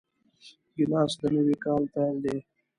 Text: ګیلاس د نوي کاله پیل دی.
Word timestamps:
ګیلاس 0.75 1.11
د 1.19 1.21
نوي 1.35 1.55
کاله 1.63 1.87
پیل 1.93 2.15
دی. 2.23 2.37